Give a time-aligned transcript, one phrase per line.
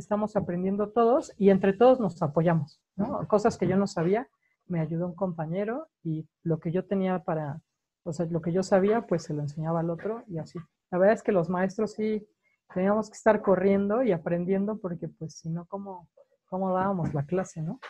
[0.00, 3.26] estamos aprendiendo todos y entre todos nos apoyamos, ¿no?
[3.28, 4.28] Cosas que yo no sabía,
[4.66, 7.60] me ayudó un compañero y lo que yo tenía para,
[8.02, 10.58] o sea, lo que yo sabía, pues se lo enseñaba al otro y así.
[10.90, 12.26] La verdad es que los maestros sí
[12.72, 16.08] teníamos que estar corriendo y aprendiendo porque pues si no, ¿cómo,
[16.46, 17.80] cómo dábamos la clase, no?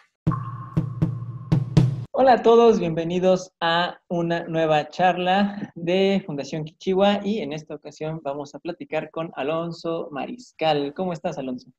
[2.16, 8.20] Hola a todos, bienvenidos a una nueva charla de Fundación Kichiwa y en esta ocasión
[8.22, 10.94] vamos a platicar con Alonso Mariscal.
[10.94, 11.72] ¿Cómo estás, Alonso?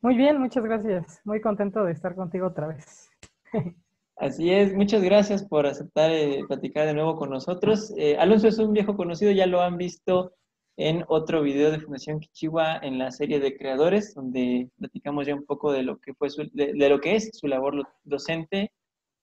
[0.00, 1.20] Muy bien, muchas gracias.
[1.24, 3.08] Muy contento de estar contigo otra vez.
[4.16, 7.94] Así es, muchas gracias por aceptar eh, platicar de nuevo con nosotros.
[7.96, 10.32] Eh, Alonso es un viejo conocido, ya lo han visto
[10.76, 15.46] en otro video de Fundación Kichiwa en la serie de creadores, donde platicamos ya un
[15.46, 18.72] poco de lo que fue de, lo que es su labor docente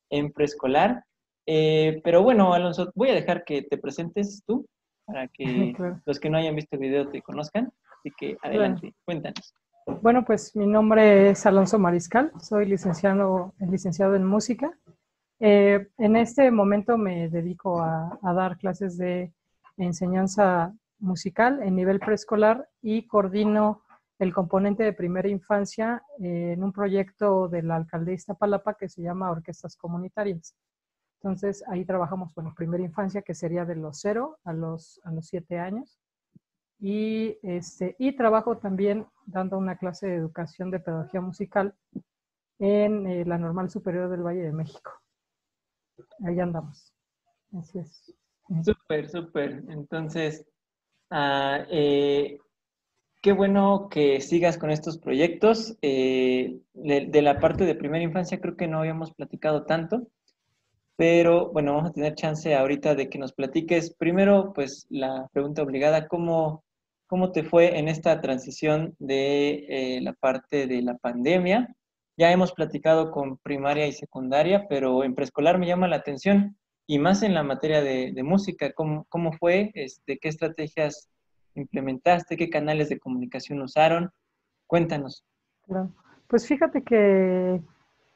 [0.10, 1.04] en preescolar.
[1.46, 4.66] Eh, pero bueno, Alonso, voy a dejar que te presentes tú
[5.06, 5.44] para que
[6.06, 7.72] los que no hayan visto el video te conozcan.
[8.00, 9.54] Así que adelante, cuéntanos.
[10.02, 14.72] Bueno, pues mi nombre es Alonso Mariscal, soy licenciado, licenciado en música.
[15.40, 19.34] Eh, en este momento me dedico a, dar clases de
[19.78, 23.82] enseñanza musical en nivel preescolar y coordino
[24.20, 29.32] el componente de primera infancia en un proyecto de la alcaldía Iztapalapa que se llama
[29.32, 30.56] Orquestas Comunitarias.
[31.22, 35.26] Entonces, ahí trabajamos, bueno, primera infancia, que sería de los cero a los, a los
[35.28, 36.00] siete años.
[36.80, 41.76] Y, este, y trabajo también dando una clase de educación de pedagogía musical
[42.58, 44.92] en eh, la Normal Superior del Valle de México.
[46.26, 46.94] Ahí andamos.
[47.58, 48.16] Así es.
[48.64, 49.64] Súper, súper.
[49.68, 50.46] Entonces,
[51.10, 52.40] ah, eh,
[53.22, 55.78] qué bueno que sigas con estos proyectos.
[55.82, 60.08] Eh, de, la parte de primera infancia creo que no habíamos platicado tanto,
[60.96, 65.64] pero bueno, vamos a tener chance ahorita de que nos platiques primero, pues la pregunta
[65.64, 66.64] obligada, ¿cómo,
[67.08, 71.76] cómo te fue en esta transición de eh, la parte de la pandemia?
[72.18, 77.00] Ya hemos platicado con primaria y secundaria, pero en preescolar me llama la atención y
[77.00, 79.72] más en la materia de, música, ¿cómo, ¿cómo, fue?
[79.76, 81.10] Este, ¿Qué estrategias
[81.62, 82.38] implementaste?
[82.38, 84.12] ¿Qué canales de comunicación usaron?
[84.68, 85.24] Cuéntanos.
[86.28, 87.62] Pues fíjate que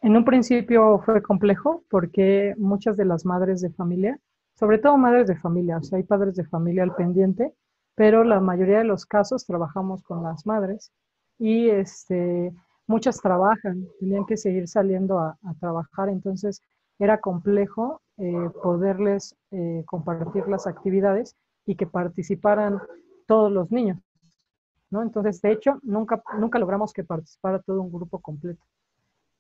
[0.02, 4.20] en un principio fue complejo porque muchas de las madres de familia,
[4.54, 7.54] sobre todo madres de familia, o sea, hay padres de familia al pendiente,
[7.96, 10.92] pero la mayoría de los casos trabajamos con las madres
[11.40, 12.54] y este,
[12.88, 16.62] muchas trabajan, tenían que seguir saliendo a, trabajar, entonces
[17.00, 22.80] era complejo eh, poderles eh, compartir las actividades y que participaran
[23.26, 24.00] todos los niños.
[24.90, 25.02] ¿no?
[25.02, 28.64] Entonces, de hecho, nunca, nunca logramos que participara todo un grupo completo.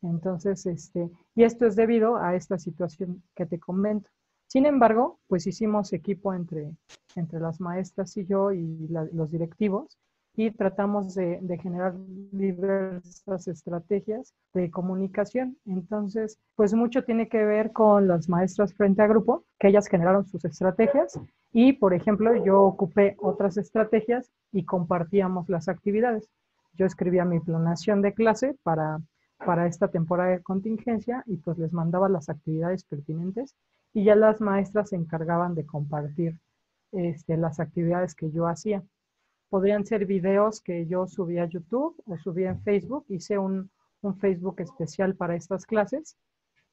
[0.02, 4.10] Entonces, este, y esto es debido a esta situación que te comento.
[4.48, 6.72] Sin embargo, pues hicimos equipo entre,
[7.16, 9.98] entre las maestras y yo y los directivos
[10.36, 11.94] y tratamos de, generar
[12.32, 15.58] diversas estrategias de comunicación.
[15.66, 20.26] Entonces, pues mucho tiene que ver con las maestras frente a grupo, que ellas generaron
[20.26, 21.20] sus estrategias
[21.52, 26.30] y, por ejemplo, yo ocupé otras estrategias y compartíamos las actividades.
[26.74, 29.00] Yo escribía mi planación de clase para,
[29.46, 33.56] para esta temporada de contingencia y pues les mandaba las actividades pertinentes
[33.94, 36.40] y ya las maestras se encargaban de compartir
[36.92, 38.84] este, las actividades que yo hacía
[39.53, 43.06] podrían ser videos que yo subía a YouTube o subía en Facebook.
[43.08, 43.69] Hice un,
[44.19, 46.18] Facebook especial para estas clases.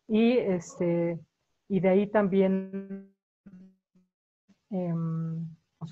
[0.09, 1.21] Y, este,
[1.69, 3.13] y de ahí también
[4.71, 4.95] eh,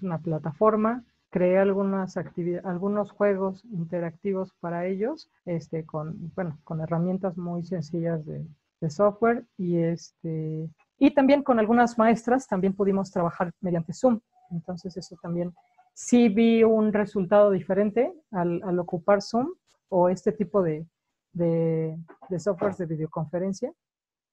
[0.03, 1.04] una plataforma.
[1.28, 2.16] Creé algunas
[2.65, 8.47] algunos juegos interactivos para ellos, este, con, bueno, con herramientas muy sencillas de,
[8.81, 14.21] de software y este y también con algunas maestras también pudimos trabajar mediante Zoom.
[14.50, 15.53] Entonces eso también
[15.98, 19.48] sí vi un resultado diferente al, ocupar Zoom
[19.88, 20.86] o este tipo de,
[21.32, 21.98] de,
[22.38, 23.72] softwares de videoconferencia,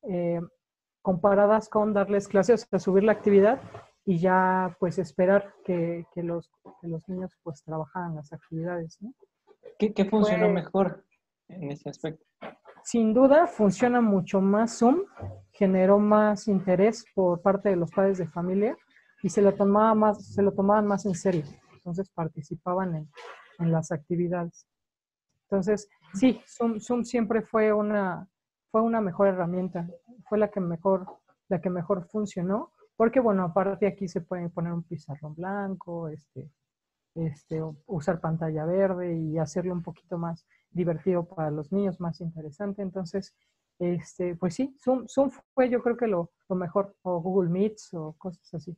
[0.04, 0.40] eh,
[1.02, 3.60] comparadas con darles clases, o subir la actividad
[4.06, 6.52] y ya pues esperar que, los,
[6.84, 9.00] los, niños pues trabajaran las actividades.
[9.80, 11.04] ¿Qué, funcionó mejor
[11.48, 12.24] en ese aspecto?
[12.84, 15.02] Sin duda funciona mucho más Zoom,
[15.52, 18.78] generó más interés por parte de los padres de familia
[19.26, 21.44] y se lo, tomaba más, se lo tomaban más en serio.
[21.74, 23.10] Entonces participaban en,
[23.58, 24.68] en las actividades.
[25.50, 28.30] Entonces, sí, Zoom, Zoom, siempre fue una,
[28.70, 29.90] fue una mejor herramienta,
[30.30, 31.08] fue la que mejor,
[31.50, 36.52] la que mejor funcionó, porque bueno, aparte aquí se puede poner un pizarrón blanco, este,
[37.16, 42.84] este, usar pantalla verde y hacerlo un poquito más divertido para los niños, más interesante.
[42.84, 43.36] Entonces,
[43.80, 47.92] este, pues sí, Zoom, Zoom fue yo creo que lo, lo mejor, o Google Meets
[47.96, 48.78] o cosas así.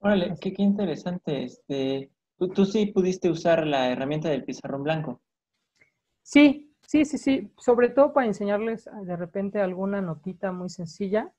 [0.00, 1.44] Órale, qué, qué interesante.
[1.44, 5.20] Este, ¿tú, ¿tú, sí pudiste usar la herramienta del pizarrón blanco.
[6.22, 11.30] Sí, sí, sí, sí, sobre todo para enseñarles eh, de repente alguna notita muy sencilla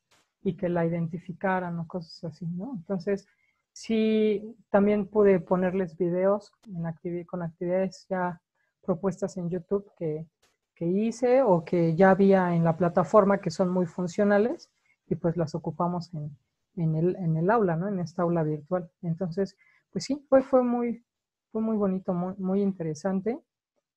[0.43, 2.73] y que la identificaran o cosas así, ¿no?
[2.75, 3.27] Entonces,
[3.71, 8.41] sí, también pude ponerles videos en con actividades ya
[8.81, 10.27] propuestas en YouTube que,
[10.75, 14.69] que hice o que ya había en la plataforma que son muy funcionales
[15.07, 16.35] y pues las ocupamos en,
[16.75, 17.87] en, el, en el aula, ¿no?
[17.87, 18.89] En esta aula virtual.
[19.01, 19.57] Entonces,
[19.91, 21.03] pues sí, fue, fue, muy,
[21.51, 23.39] fue muy bonito, muy, muy interesante.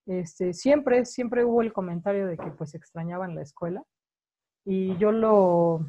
[0.06, 3.82] Este, siempre, siempre hubo el comentario de que pues extrañaban la escuela
[4.64, 5.86] y yo lo,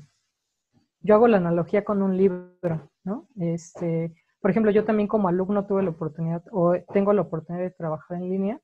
[1.02, 3.28] yo hago la analogía con un libro, ¿no?
[3.38, 7.72] Este, por ejemplo, yo también como alumno tuve la oportunidad o tengo la oportunidad de
[7.72, 8.62] trabajar en línea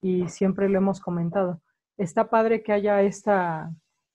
[0.00, 1.60] y siempre lo hemos comentado.
[1.96, 3.70] Está padre que haya esta,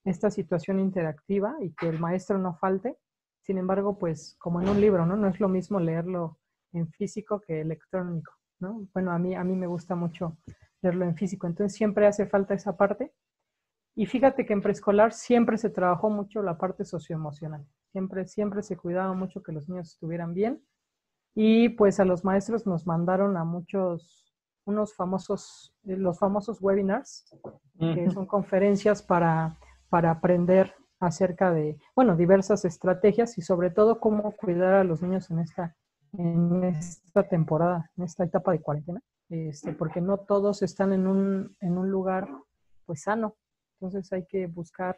[0.06, 2.98] esta situación interactiva y que el maestro no falte.
[3.44, 5.16] Sin embargo, pues como en un libro, ¿no?
[5.16, 6.40] No es lo mismo leerlo
[6.72, 8.88] en físico que electrónico, ¿no?
[8.94, 10.38] Bueno, a mí, a mí me gusta mucho
[10.82, 13.14] leerlo en físico, entonces siempre hace falta esa parte.
[13.96, 17.66] Y fíjate que en preescolar siempre se trabajó mucho la parte socioemocional.
[17.92, 20.64] Siempre, siempre se cuidaba mucho que los niños estuvieran bien.
[21.36, 24.34] Y pues a los maestros nos mandaron a muchos
[24.66, 27.26] unos famosos, eh, los famosos webinars,
[27.78, 29.58] que son conferencias para,
[29.90, 30.74] para aprender
[31.06, 35.76] acerca de, bueno, diversas estrategias y sobre todo cómo cuidar a los niños en esta,
[36.18, 41.56] en esta temporada, en esta etapa de cuarentena, este, porque no todos están en un,
[41.60, 42.28] en un lugar
[42.86, 43.36] pues sano.
[43.80, 44.96] Entonces hay que buscar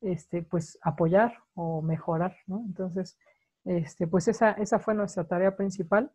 [0.00, 2.62] este, pues apoyar o mejorar, ¿no?
[2.66, 3.18] Entonces,
[3.64, 6.10] este, pues esa, esa fue nuestra tarea principal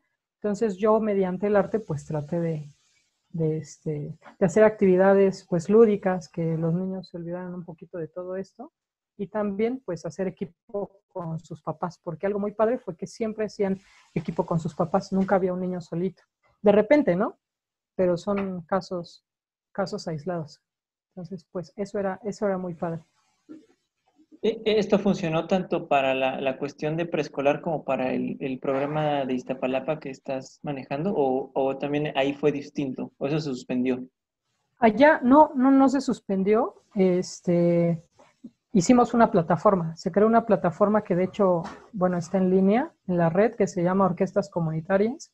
[0.45, 2.69] entonces yo mediante el arte pues traté de,
[3.29, 8.07] de, este, de hacer actividades pues lúdicas, que los niños se olvidaran un poquito de
[8.07, 8.71] todo esto
[9.17, 13.45] y también pues hacer equipo con sus papás, porque algo muy padre fue que siempre
[13.45, 13.79] hacían
[14.13, 16.23] equipo con sus papás, nunca había un niño solito.
[16.62, 17.38] De repente, ¿no?
[17.95, 19.23] Pero son casos,
[19.71, 20.62] casos aislados.
[21.15, 23.01] Entonces, pues eso era, eso era muy padre.
[24.41, 30.00] E, ¿Esto funcionó tanto para la, cuestión de preescolar como para el, programa de Iztapalapa
[30.00, 31.13] que estás manejando?
[31.15, 33.12] O, también ahí fue distinto?
[33.17, 34.06] ¿O eso se suspendió?
[34.79, 36.75] Allá no, no, no se suspendió.
[36.94, 38.03] Este,
[38.75, 39.95] hicimos una plataforma.
[39.95, 41.63] Se creó una plataforma que de hecho,
[41.94, 45.31] bueno, está en línea en la red que se llama Orquestas Comunitarias.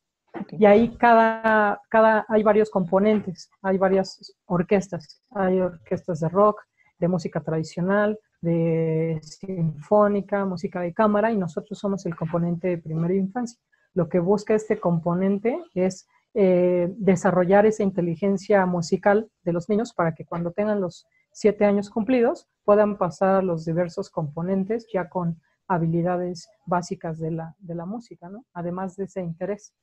[0.51, 5.23] Y ahí cada, cada, hay varios componentes, hay varias orquestas.
[5.31, 6.61] Hay orquestas de rock,
[6.99, 13.13] de música tradicional, de sinfónica, música de cámara y nosotros somos el componente de primera
[13.13, 13.59] infancia.
[13.95, 20.13] Lo que busca este componente es eh, desarrollar esa inteligencia musical de los niños para
[20.13, 25.41] que cuando tengan los siete años cumplidos puedan pasar a los diversos componentes ya con
[25.67, 28.45] habilidades básicas de la, de la música, ¿no?
[28.53, 29.73] Además de ese interés.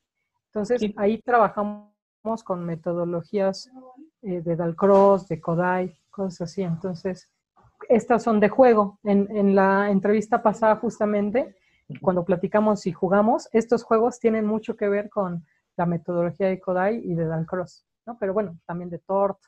[0.46, 1.92] Entonces, ahí trabajamos
[2.44, 3.70] con metodologías
[4.22, 6.62] eh, de Dalcross, de Kodai, cosas así.
[6.62, 7.30] Entonces,
[7.88, 8.98] estas son de juego.
[9.04, 11.56] En, la entrevista pasada justamente,
[12.00, 15.46] cuando platicamos y jugamos, estos juegos tienen mucho que ver con
[15.76, 18.18] la metodología de Kodai y de Dan Cross, ¿no?
[18.18, 19.38] Pero bueno, también de Tort,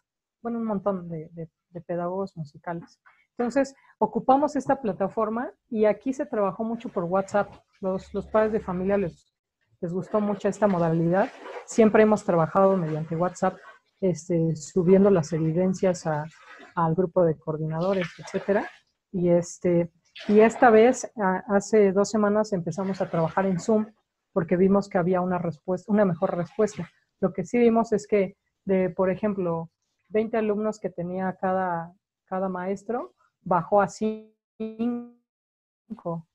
[0.42, 1.48] bueno, un montón de,
[1.80, 3.00] pedagogos musicales.
[3.38, 7.50] Entonces, ocupamos esta plataforma y aquí se trabajó mucho por WhatsApp.
[7.80, 9.32] Los, los padres de familia les,
[9.80, 11.30] les gustó mucho esta modalidad.
[11.64, 13.56] Siempre hemos trabajado mediante WhatsApp,
[14.00, 16.26] este, subiendo las evidencias a,
[16.74, 18.68] al grupo de coordinadores, etcétera.
[19.12, 19.90] Y, este,
[20.28, 21.10] y esta vez,
[21.48, 23.86] hace dos semanas, empezamos a trabajar en Zoom
[24.32, 26.88] porque vimos que había una respuesta, una mejor respuesta.
[27.20, 29.70] Lo que sí vimos es que de, por ejemplo,
[30.10, 35.16] 20 alumnos que tenía cada, cada maestro, bajó a 5,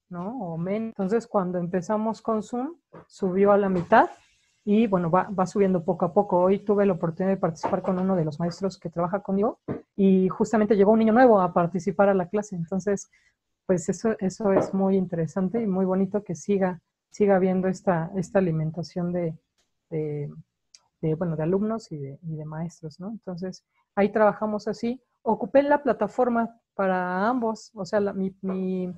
[0.09, 0.39] ¿no?
[0.39, 0.89] O menos.
[0.89, 2.75] Entonces, cuando empezamos con Zoom,
[3.07, 4.09] subió a la mitad
[4.63, 6.39] y bueno, va, va, subiendo poco a poco.
[6.39, 9.59] Hoy tuve la oportunidad de participar con uno de los maestros que trabaja conmigo
[9.95, 12.55] y justamente llegó un niño nuevo a participar a la clase.
[12.55, 13.09] Entonces,
[13.65, 18.39] pues eso, eso es muy interesante y muy bonito que siga, siga habiendo esta, esta
[18.39, 19.37] alimentación de,
[19.89, 20.31] de,
[21.13, 23.09] bueno, de alumnos y de, y de maestros, ¿no?
[23.09, 23.63] Entonces,
[23.95, 25.01] ahí trabajamos así.
[25.21, 28.93] Ocupé la plataforma para ambos, o sea, mi, mi,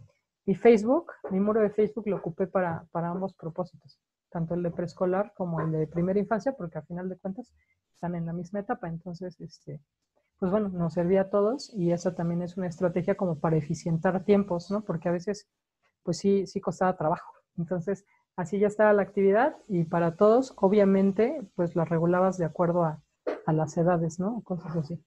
[0.46, 4.00] mi, Facebook, mi muro de Facebook lo ocupé para, para ambos propósitos
[4.30, 7.54] tanto el de preescolar como el de primera infancia, porque a final de cuentas
[7.94, 8.88] están en la misma etapa.
[8.88, 9.82] Entonces, este,
[10.40, 14.24] pues bueno, nos servía a todos y esa también es una estrategia como para eficientar
[14.24, 14.84] tiempos, ¿no?
[14.84, 15.48] Porque a veces,
[16.04, 17.34] pues sí, sí costaba trabajo.
[17.58, 18.06] Entonces,
[18.38, 23.02] así ya estaba la actividad y para todos, obviamente, pues la regulabas de acuerdo a,
[23.46, 24.42] a las edades, ¿no?
[24.44, 25.04] Cosas así.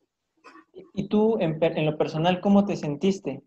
[0.92, 3.42] ¿Y tú, en, en lo personal, cómo te sentiste?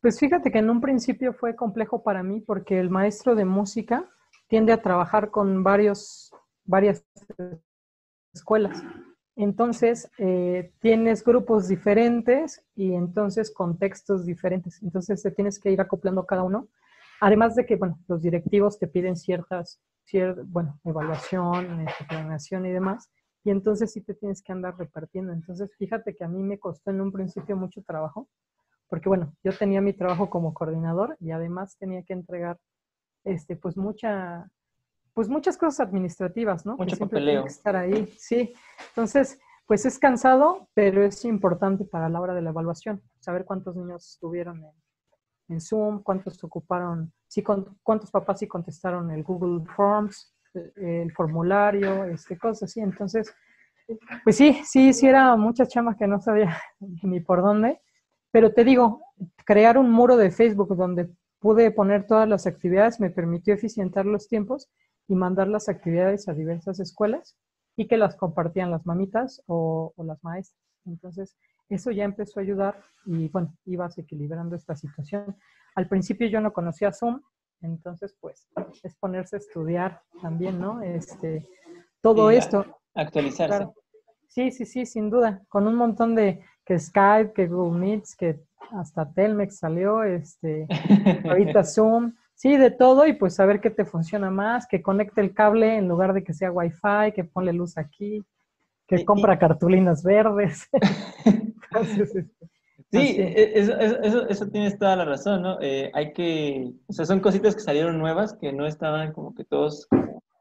[0.00, 4.08] Pues fíjate que en un principio fue complejo para mí porque el maestro de música
[4.48, 6.32] tiende a trabajar con varios,
[6.64, 7.04] varias
[8.32, 8.82] escuelas.
[9.36, 14.82] Entonces, eh, tienes grupos diferentes y entonces contextos diferentes.
[14.82, 16.68] Entonces, te tienes que ir acoplando cada uno.
[17.20, 19.80] Además de que, bueno, los directivos te piden ciertas,
[20.46, 23.10] bueno, evaluación, este, planeación y demás.
[23.44, 25.32] Y entonces sí te tienes que andar repartiendo.
[25.32, 28.28] Entonces, fíjate que a mí me costó en un principio mucho trabajo,
[28.88, 32.58] porque bueno, yo tenía mi trabajo como coordinador y además tenía que entregar,
[33.24, 34.50] este, pues mucha,
[35.14, 36.76] pues muchas cosas administrativas, ¿no?
[36.76, 37.46] Mucho papeleo.
[37.46, 38.52] estar ahí, sí.
[38.88, 43.76] Entonces, pues es cansado, pero es importante para la hora de la evaluación, saber cuántos
[43.76, 44.72] niños estuvieron en,
[45.58, 50.34] Zoom, cuántos ocuparon, sí, cuántos papás sí contestaron el Google Forms,
[50.76, 52.80] el formulario, este, cosas así.
[52.80, 53.34] Entonces,
[54.22, 56.56] pues sí, sí, sí era muchas chamas que no sabía
[57.02, 57.80] ni por dónde,
[58.30, 59.00] pero te digo,
[59.44, 64.28] crear un muro de Facebook donde pude poner todas las actividades me permitió eficientar los
[64.28, 64.68] tiempos
[65.08, 67.36] y mandar las actividades a diversas escuelas
[67.76, 70.62] y que las compartían las mamitas o, las maestras.
[70.84, 71.36] Entonces,
[71.74, 75.36] eso ya empezó a ayudar y bueno, ibas equilibrando esta situación.
[75.74, 77.20] Al principio yo no conocía Zoom,
[77.62, 78.48] entonces pues
[78.82, 80.82] es ponerse a estudiar también, ¿no?
[80.82, 81.46] Este,
[82.00, 82.64] todo esto.
[82.94, 83.68] Actualizarse.
[84.28, 85.42] Sí, sí, sí, sin duda.
[85.48, 88.40] Con un montón de que Skype, que Google Meets, que
[88.72, 90.66] hasta Telmex salió, este,
[91.28, 92.14] ahorita Zoom.
[92.34, 95.88] Sí, de todo y pues saber qué te funciona más, que conecte el cable en
[95.88, 98.24] lugar de que sea Wi-Fi, que ponle luz aquí,
[98.86, 100.68] que compra cartulinas verdes.
[102.92, 105.58] Sí, e, eso, eso, eso, tienes toda la razón, ¿no?
[105.60, 109.44] Eh, hay que, o sea, son cositas que salieron nuevas, que no estaban como que
[109.44, 109.86] todos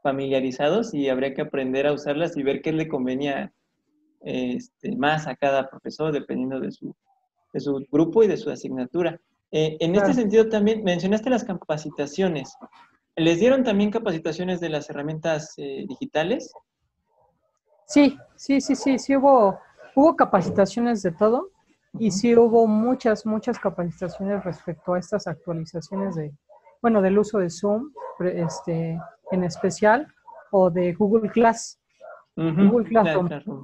[0.02, 3.54] familiarizados y habría que aprender a usarlas y ver qué le convenía
[4.22, 6.96] este, más a cada profesor dependiendo de su,
[7.54, 9.20] de su grupo y de su asignatura.
[9.52, 12.56] Eh, en este sentido también mencionaste las capacitaciones.
[13.16, 16.52] ¿Les dieron también capacitaciones de las herramientas eh, digitales?
[17.86, 19.60] Sí, sí, sí, sí, sí hubo,
[19.96, 21.50] hubo capacitaciones de todo
[21.98, 26.32] y sí hubo muchas, muchas capacitaciones respecto a estas actualizaciones de,
[26.82, 29.00] bueno, del uso de Zoom, este,
[29.32, 30.08] en especial,
[30.52, 31.80] o de Google Class.
[32.36, 33.64] Google Classroom.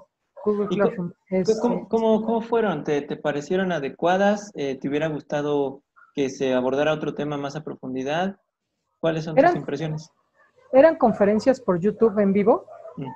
[1.29, 1.53] Este,
[1.89, 2.84] cómo, fueron?
[2.84, 4.51] ¿Te, parecieron adecuadas?
[4.55, 5.82] Eh, ¿Te hubiera gustado
[6.13, 8.38] que se abordara otro tema más a profundidad?
[9.00, 10.12] ¿Cuáles son tus impresiones?
[10.72, 12.65] Eran conferencias por YouTube en vivo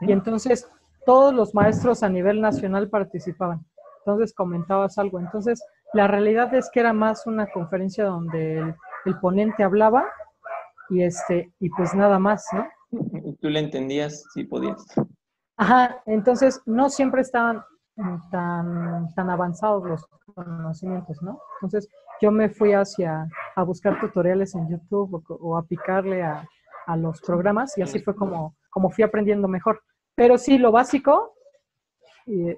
[0.02, 0.70] y entonces
[1.10, 3.66] todos los maestros a nivel nacional participaban.
[4.06, 5.20] Entonces comentabas algo.
[5.20, 5.60] Entonces,
[5.92, 8.76] la realidad es que era más una conferencia donde el,
[9.06, 10.06] el ponente hablaba
[10.92, 12.68] y este y pues nada más, ¿no?
[13.26, 14.86] Y tú le entendías si podías.
[15.58, 17.64] Ajá, entonces no siempre estaban
[18.30, 21.40] tan, tan avanzados los conocimientos, ¿no?
[21.56, 21.90] Entonces
[22.22, 26.48] yo me fui hacia a buscar tutoriales en YouTube o, a picarle a,
[26.98, 29.80] los programas y así fue como, como fui aprendiendo mejor.
[30.20, 31.34] Pero sí, lo básico,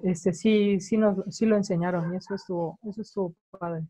[0.02, 3.82] este, sí, sí, nos, sí lo enseñaron y eso estuvo, eso estuvo padre.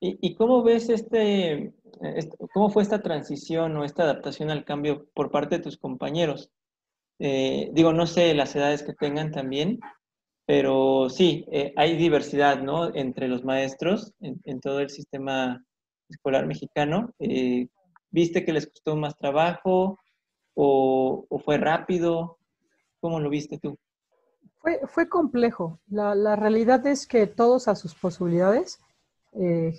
[0.00, 5.30] ¿Y, cómo ves este, este, cómo fue esta transición o esta adaptación al cambio por
[5.30, 6.50] parte de tus compañeros?
[7.18, 9.80] Eh, digo, no sé las edades que tengan también,
[10.46, 12.96] pero sí, eh, hay diversidad, ¿no?
[12.96, 15.62] Entre los maestros en, todo el sistema
[16.08, 17.12] escolar mexicano.
[17.18, 17.68] Eh,
[18.10, 19.98] ¿Viste que les costó más trabajo
[20.54, 22.39] o, fue rápido?
[23.00, 23.78] ¿Cómo lo viste tú?
[24.58, 25.80] Fue, fue complejo.
[25.88, 28.78] La, realidad es que todos a sus posibilidades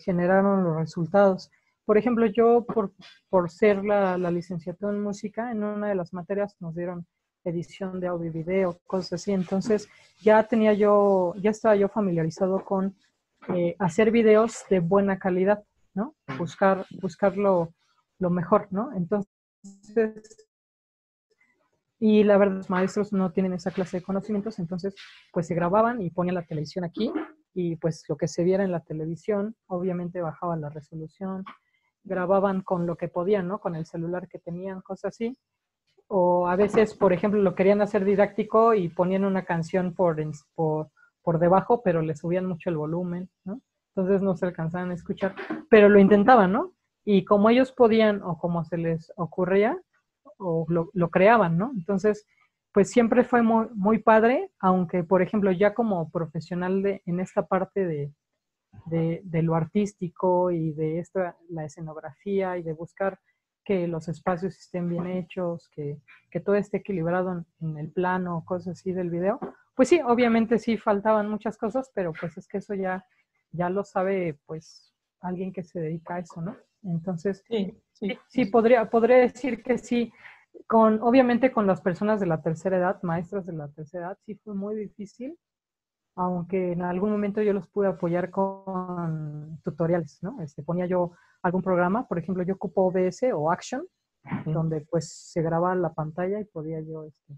[0.04, 1.52] generaron los resultados.
[1.86, 2.94] Por ejemplo, yo por,
[3.30, 7.06] por ser la, la, licenciatura en música, en una de las materias nos dieron
[7.44, 9.32] edición de audio video, cosas así.
[9.32, 9.90] Entonces
[10.22, 12.96] ya tenía yo, ya estaba yo familiarizado con
[13.56, 15.64] eh, hacer videos de buena calidad,
[15.94, 16.16] ¿no?
[16.38, 17.74] Buscar, buscar lo,
[18.20, 18.92] mejor, ¿no?
[18.94, 20.48] Entonces,
[22.02, 24.94] y la verdad, los maestros no tienen esa clase de conocimientos, entonces,
[25.32, 27.14] pues se grababan y ponían la televisión aquí
[27.54, 31.46] y pues lo que se viera en la televisión, obviamente bajaba la resolución,
[32.04, 33.60] grababan con lo que podían, ¿no?
[33.60, 35.38] Con el celular que tenían, cosas así
[36.14, 40.22] o a veces, por ejemplo, lo querían hacer didáctico y ponían una canción por,
[40.56, 40.90] por,
[41.22, 43.62] por debajo, pero le subían mucho el volumen, ¿no?
[43.96, 45.36] Entonces no se alcanzaban a escuchar,
[45.70, 46.74] pero lo intentaban, ¿no?
[47.06, 49.82] Y como ellos podían o como se les ocurría,
[50.42, 51.72] o lo, lo creaban, ¿no?
[51.76, 52.26] Entonces,
[52.74, 57.46] pues siempre fue muy, muy, padre, aunque, por ejemplo, ya como profesional de, en esta
[57.48, 58.14] parte de,
[58.86, 63.20] de, de lo artístico y de esta, la escenografía y de buscar
[63.64, 66.00] que los espacios estén bien hechos, que,
[66.44, 69.40] todo esté equilibrado en, el plano, cosas así del video.
[69.76, 73.06] Pues sí, obviamente sí faltaban muchas cosas, pero pues es que eso ya,
[73.52, 76.56] ya lo sabe pues alguien que se dedica a eso, ¿no?
[76.84, 80.12] Entonces, sí, sí, sí, podría, podría decir que sí,
[80.68, 84.36] Con, obviamente con las personas de la tercera edad, maestras de la tercera edad, sí
[84.36, 85.38] fue muy difícil,
[86.16, 90.42] aunque en algún momento yo los pude apoyar con tutoriales, ¿no?
[90.42, 91.12] Este, ponía yo
[91.42, 93.86] algún programa, por ejemplo, yo ocupo OBS o Action,
[94.46, 97.34] donde pues se graba la pantalla y podía yo este,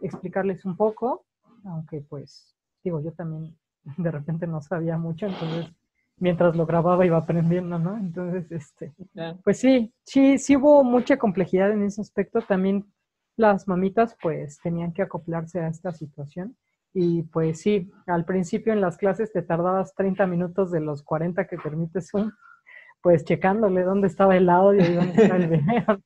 [0.00, 1.26] explicarles un poco,
[1.64, 3.56] aunque pues, digo, yo también
[3.98, 5.72] de repente no sabía mucho, entonces
[6.22, 7.98] mientras lo grababa iba aprendiendo, ¿no?
[7.98, 8.92] Entonces, este,
[9.42, 12.40] pues sí, sí, sí hubo mucha complejidad en ese aspecto.
[12.40, 12.86] También
[13.36, 16.56] las mamitas pues tenían que acoplarse a esta situación.
[16.94, 21.48] Y pues sí, al principio en las clases te tardabas 30 minutos de los 40
[21.48, 22.30] que permite Zoom,
[23.02, 26.02] pues checándole dónde estaba el audio y dónde estaba el video.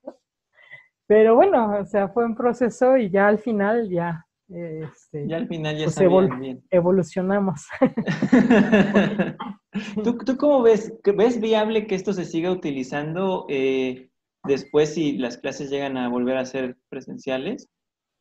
[1.06, 5.49] Pero bueno, o sea, fue un proceso y ya al final ya este, ya al
[5.49, 6.62] final ya pues bien.
[6.70, 7.66] evolucionamos.
[10.02, 10.92] ¿Tú, ¿Tú, cómo ves?
[11.04, 14.11] ¿Ves viable que esto se siga utilizando eh,
[14.45, 17.68] después si las clases llegan a volver a ser presenciales?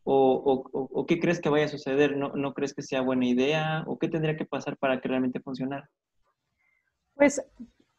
[0.08, 2.16] ¿O, o, qué crees que vaya a suceder?
[2.16, 3.84] ¿No, ¿No crees que sea buena idea?
[3.88, 5.90] ¿O qué tendría que pasar para que realmente funcionara?
[7.16, 7.44] Pues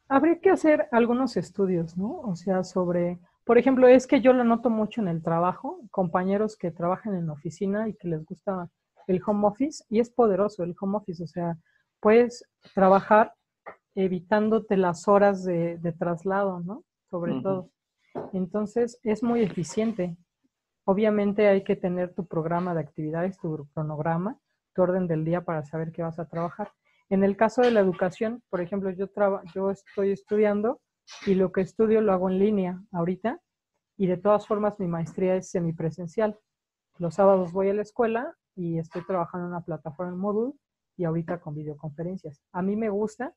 [0.08, 2.20] habría que hacer algunos estudios, ¿no?
[2.20, 6.56] O sea, sobre por ejemplo, es que yo lo noto mucho en el trabajo, compañeros
[6.56, 8.68] que trabajan en oficina y que les gusta
[9.06, 11.56] el home office, y es poderoso el home office, o sea,
[12.00, 12.44] puedes
[12.74, 13.32] trabajar
[13.96, 16.84] evitándote las horas de, traslado, ¿no?
[17.10, 17.70] Sobre todo.
[18.32, 20.16] Entonces, es muy eficiente.
[20.84, 24.38] Obviamente hay que tener tu programa de actividades, tu cronograma,
[24.74, 26.70] tu orden del día para saber qué vas a trabajar.
[27.08, 29.08] En el caso de la educación, por ejemplo, yo,
[29.54, 30.80] yo estoy estudiando
[31.26, 33.40] y lo que estudio lo hago en línea ahorita
[33.96, 36.38] y de todas formas mi maestría es semipresencial.
[36.98, 40.52] Los sábados voy a la escuela y estoy trabajando en una plataforma en Moodle
[40.96, 42.42] y ahorita con videoconferencias.
[42.52, 43.34] A mí me gusta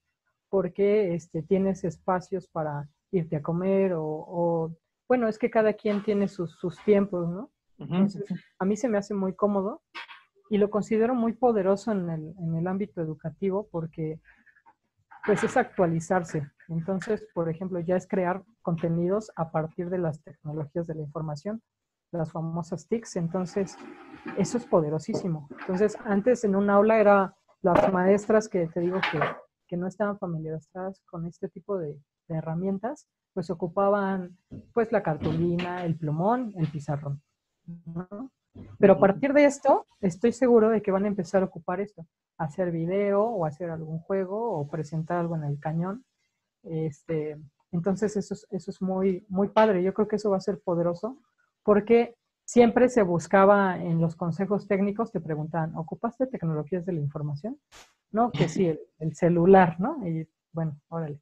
[0.49, 4.75] porque este, tienes espacios para irte a comer o,
[5.07, 7.51] bueno, es que cada quien tiene sus, tiempos, ¿no?
[8.59, 9.81] a mí se me hace muy cómodo
[10.49, 14.19] y lo considero muy poderoso en el, en el ámbito educativo porque
[15.25, 16.49] pues es actualizarse.
[16.67, 21.61] Entonces, por ejemplo, ya es crear contenidos a partir de las tecnologías de la información,
[22.11, 23.17] las famosas TICs.
[23.17, 23.77] Entonces,
[24.37, 25.47] eso es poderosísimo.
[25.61, 29.19] Entonces, antes en un aula era las maestras que te digo que,
[29.69, 31.95] que no estaban familiarizadas con este tipo de,
[32.27, 34.37] herramientas, pues ocupaban
[34.71, 37.23] pues la cartulina, el plumón, el pizarrón.
[38.77, 42.05] Pero a partir de esto, estoy seguro de que van a empezar a ocupar esto,
[42.37, 46.05] hacer video o hacer algún juego o presentar algo en el cañón.
[46.61, 47.39] Este,
[47.71, 49.81] entonces eso es, eso es muy, muy padre.
[49.81, 51.17] Yo creo que eso va a ser poderoso
[51.63, 57.59] porque siempre se buscaba en los consejos técnicos, te preguntaban, ¿ocupaste tecnologías de la información?
[58.11, 58.67] No, que sí,
[58.99, 60.05] el, celular, ¿no?
[60.07, 61.21] Y bueno, órale.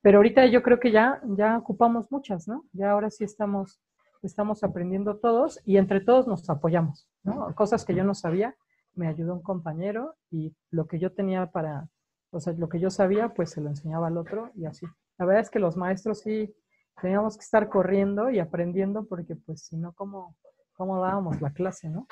[0.00, 2.64] Pero ahorita yo creo que ya, ya ocupamos muchas, ¿no?
[2.72, 3.80] Ya ahora sí estamos
[4.22, 7.54] estamos aprendiendo todos y entre todos nos apoyamos, ¿no?
[7.54, 8.56] Cosas que yo no sabía,
[8.94, 11.88] me ayudó un compañero y lo que yo tenía para,
[12.30, 14.86] o sea, lo que yo sabía, pues se lo enseñaba al otro y así.
[15.18, 16.54] La verdad es que los maestros sí
[17.00, 20.36] teníamos que estar corriendo y aprendiendo porque pues si no, ¿cómo,
[20.72, 22.06] cómo dábamos la clase, no?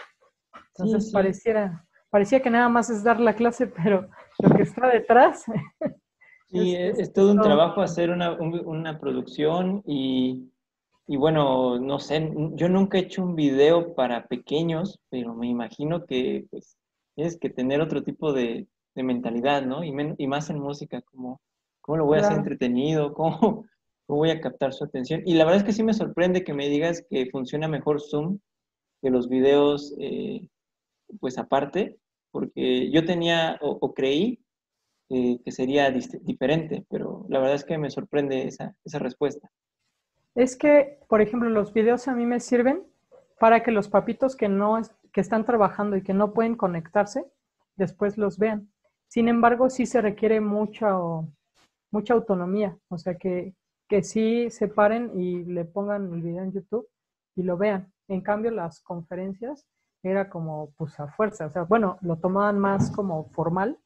[0.79, 1.85] Entonces pareciera,
[2.17, 5.45] parecía que nada más es dar la clase, pero lo que está detrás...
[6.49, 10.49] Sí, es, todo un trabajo hacer una, una producción y
[11.09, 16.05] y bueno, no sé, yo nunca he hecho un video para pequeños, pero me imagino
[16.05, 16.77] que pues
[17.15, 19.85] tienes que tener otro tipo de, mentalidad, ¿no?
[19.85, 21.41] Y, y, más en música, como
[21.81, 23.67] cómo lo voy a hacer entretenido, ¿Cómo,
[24.07, 25.23] cómo voy a captar su atención.
[25.27, 28.39] Y la verdad es que sí me sorprende que me digas que funciona mejor Zoom
[29.03, 30.49] que los videos, eh,
[31.21, 31.99] pues aparte,
[32.37, 34.45] porque yo tenía o, creí
[35.09, 39.51] eh, que sería diferente, pero la verdad es que me sorprende esa, respuesta
[40.35, 42.83] es que, por ejemplo, los videos a mí me sirven
[43.41, 44.79] para que los papitos que no
[45.15, 47.25] que están trabajando y que no pueden conectarse,
[47.77, 48.71] después los vean.
[49.09, 50.95] Sin embargo, sí se requiere mucha,
[51.91, 53.55] mucha autonomía, o sea, que,
[53.89, 56.87] que sí se paren y le pongan el video en YouTube
[57.35, 57.91] y lo vean.
[58.09, 59.65] En cambio, las conferencias
[60.03, 63.79] era como, pues a fuerza, o sea, bueno, lo tomaban más como formal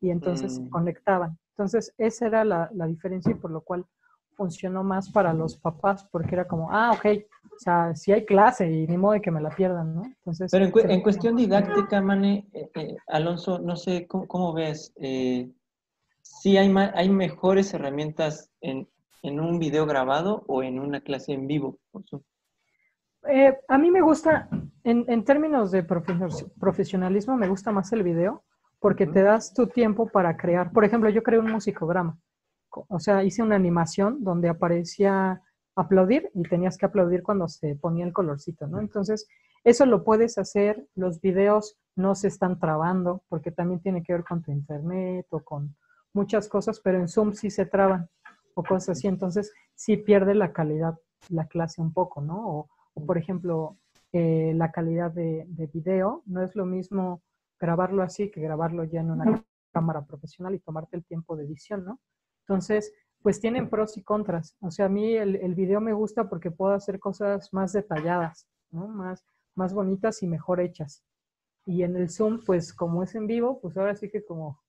[0.00, 0.70] y entonces se mm.
[0.70, 1.38] conectaban.
[1.50, 3.84] Entonces, esa era la, la diferencia y por lo cual
[4.38, 7.06] funcionó más para los papás porque era como, ah, ok,
[7.44, 10.04] o sea, si hay clase y ni modo de que me la pierdan, ¿no?
[10.04, 15.50] Entonces, Pero en, cuestión didáctica, Mane, eh, eh, Alonso, no sé cómo, ves, eh,
[16.22, 18.88] si hay, hay mejores herramientas en,
[19.24, 21.78] en, un video grabado o en una clase en vivo.
[23.68, 24.48] A mí me gusta,
[24.84, 28.44] en, en términos de profesionalismo, me gusta más el video
[28.80, 30.72] porque te das tu tiempo para crear.
[30.72, 32.18] Por ejemplo, yo creo un musicograma
[32.70, 35.42] o sea, hice una animación donde aparecía
[35.74, 38.80] aplaudir y tenías que aplaudir cuando se ponía el colorcito, ¿no?
[38.80, 39.26] Entonces,
[39.64, 44.24] eso lo puedes hacer, los videos no se están trabando porque también tiene que ver
[44.24, 45.76] con tu internet o con
[46.12, 48.08] muchas cosas, pero en Zoom sí se traban
[48.54, 52.48] o cosas así, entonces sí pierde la calidad la clase un poco, ¿no?
[52.48, 52.68] O,
[53.04, 53.76] por ejemplo,
[54.12, 57.22] eh, la calidad de, de, video, no es lo mismo
[57.58, 61.84] grabarlo así que grabarlo ya en una cámara profesional y tomarte el tiempo de edición,
[61.84, 62.00] ¿no?
[62.40, 64.56] Entonces, pues tienen pros y contras.
[64.60, 68.48] O sea, a mí el, el video me gusta porque puedo hacer cosas más detalladas,
[68.70, 68.88] ¿no?
[68.88, 71.04] Más, más bonitas y mejor hechas.
[71.66, 74.62] Y en el Zoom, pues como es en vivo, pues ahora sí que como,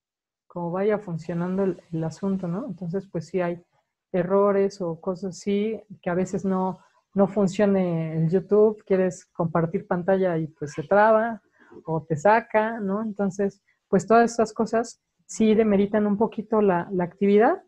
[0.48, 2.66] como vaya funcionando el, el asunto, ¿no?
[2.66, 3.64] Entonces, pues sí hay
[4.12, 6.80] errores o cosas así, que a veces no,
[7.20, 11.42] no funcione el YouTube, quieres compartir pantalla y pues se traba
[11.84, 13.04] o te saca, ¿no?
[13.04, 17.62] Entonces, pues todas esas cosas sí demeritan un poquito la, la actividad,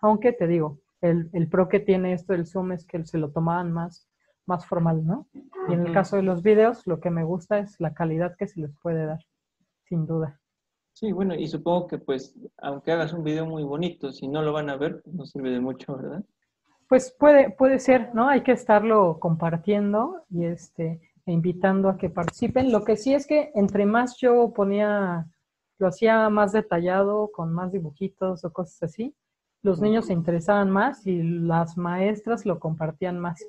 [0.00, 3.30] aunque te digo, el, el, pro que tiene esto del Zoom es que se lo
[3.30, 4.08] tomaban más,
[4.46, 5.28] más formal, ¿no?
[5.68, 8.46] Y en el caso de los videos, lo que me gusta es la calidad que
[8.46, 9.20] se les puede dar,
[9.86, 10.40] sin duda.
[10.94, 14.54] Sí, bueno, y supongo que pues, aunque hagas un video muy bonito, si no lo
[14.54, 16.24] van a ver, pues no sirve de mucho, ¿verdad?
[16.94, 18.28] Pues puede, puede ser, ¿no?
[18.28, 22.70] Hay que estarlo compartiendo y este, e invitando a que participen.
[22.70, 25.26] Lo que sí es que entre más yo ponía,
[25.80, 29.12] lo hacía más detallado, con más dibujitos o cosas así,
[29.60, 33.44] los niños se interesaban más y las maestras lo compartían más.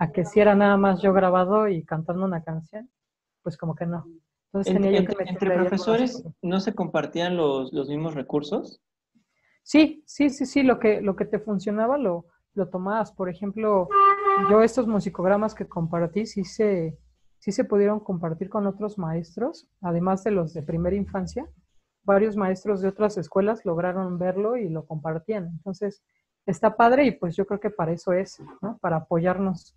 [0.00, 2.90] A que si era nada más yo grabado y cantando una canción,
[3.44, 4.08] pues como que no.
[4.46, 8.82] Entonces, entre, profesores, ¿no se compartían los, los, mismos recursos?
[9.62, 12.26] Sí, sí, sí, sí, lo que, lo que te funcionaba lo,
[12.58, 13.12] lo tomabas.
[13.12, 13.88] Por ejemplo,
[14.50, 16.98] yo estos musicogramas que compartí sí se,
[17.38, 21.48] sí se pudieron compartir con otros maestros, además de los de primera infancia.
[22.04, 25.46] Varios maestros de otras escuelas lograron verlo y lo compartían.
[25.46, 26.02] Entonces,
[26.46, 28.78] está padre y pues yo creo que para eso es, ¿no?
[28.78, 29.76] Para apoyarnos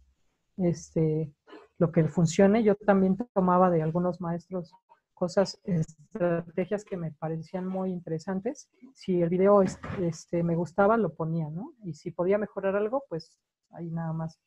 [0.57, 1.31] este,
[1.77, 2.63] lo que funcione.
[2.63, 4.73] Yo también tomaba de algunos maestros
[5.21, 8.71] cosas, estrategias que me parecían muy interesantes.
[8.95, 11.73] Si el video este, me gustaba, lo ponía, ¿no?
[11.85, 13.37] Y si podía mejorar algo, pues
[13.69, 14.39] ahí nada más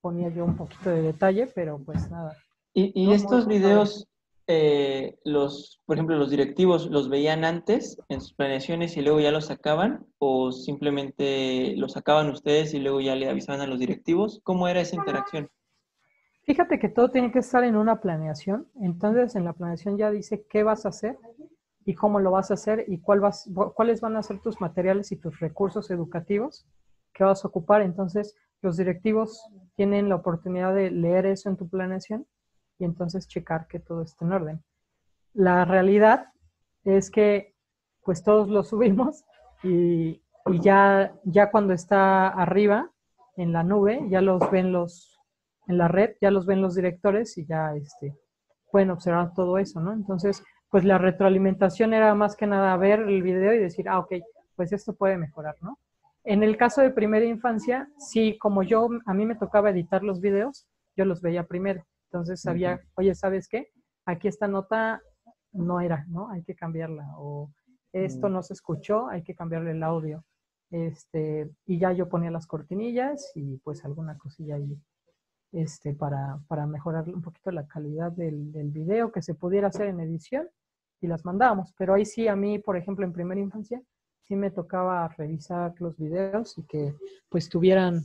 [0.00, 2.36] ponía yo un poquito de detalle, pero pues nada.
[2.74, 4.08] ¿Y, estos videos,
[4.48, 9.30] eh, los, por ejemplo, los directivos, los veían antes en sus planeaciones y luego ya
[9.30, 10.04] los sacaban?
[10.18, 14.40] ¿O simplemente los sacaban ustedes y luego ya le avisaban a los directivos?
[14.42, 15.48] ¿Cómo era esa interacción?
[16.48, 18.68] Fíjate que todo tiene que estar en una planeación.
[18.80, 21.18] Entonces, en la planeación ya dice qué vas a hacer
[21.84, 25.12] y cómo lo vas a hacer y cuál vas, cuáles van a ser tus materiales
[25.12, 26.66] y tus recursos educativos
[27.12, 27.82] que vas a ocupar.
[27.82, 32.26] Entonces, los directivos tienen la oportunidad de leer eso en tu planeación
[32.78, 34.64] y entonces checar que todo esté en orden.
[35.34, 36.28] La realidad
[36.82, 37.54] es que
[38.04, 39.22] pues todos lo subimos
[39.62, 42.90] y, y ya, ya cuando está arriba
[43.36, 45.17] en la nube, ya los ven los,
[45.68, 48.16] en la red, ya los ven los directores y ya este,
[48.70, 49.92] pueden observar todo eso, ¿no?
[49.92, 54.14] Entonces, pues la retroalimentación era más que nada ver el video y decir, ah, ok,
[54.56, 55.78] pues esto puede mejorar, ¿no?
[56.24, 60.20] En el caso de primera infancia, sí, como yo, a mí me tocaba editar los
[60.20, 61.84] videos, yo los veía primero.
[62.10, 63.68] Entonces sabía, oye, ¿sabes qué?
[64.04, 65.00] Aquí esta nota
[65.52, 66.30] no era, ¿no?
[66.30, 67.06] Hay que cambiarla.
[67.18, 67.50] O
[67.92, 70.24] esto no se escuchó, hay que cambiarle el audio.
[70.70, 74.78] Este, y ya yo ponía las cortinillas y pues alguna cosilla ahí
[75.52, 80.00] este, para, para mejorar un poquito la calidad del, video que se pudiera hacer en
[80.00, 80.48] edición
[81.00, 81.74] y las mandábamos.
[81.78, 83.82] Pero ahí sí, a mí, por ejemplo, en primera infancia,
[84.24, 86.94] sí me tocaba revisar los videos y que
[87.28, 88.02] pues tuvieran,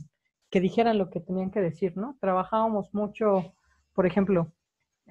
[0.50, 2.16] que dijeran lo que tenían que decir, ¿no?
[2.20, 3.54] Trabajábamos mucho,
[3.92, 4.52] por ejemplo,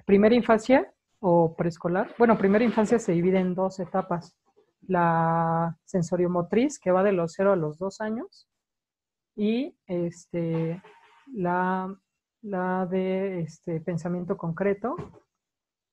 [0.04, 2.14] primera infancia o preescolar.
[2.18, 4.36] Bueno, primera infancia se divide en dos etapas.
[4.86, 8.48] La sensoriomotriz, que va de los 0 a los 2 años,
[9.36, 10.82] y este,
[11.32, 11.94] la
[12.44, 14.96] la de este, pensamiento concreto,